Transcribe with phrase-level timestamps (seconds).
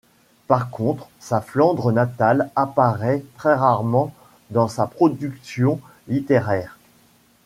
[0.47, 4.11] Par contre, sa Flandre natale apparaît très rarement
[4.49, 6.79] dans sa production littéraire.